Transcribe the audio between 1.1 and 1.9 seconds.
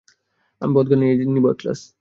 নিবো এক গ্লাস।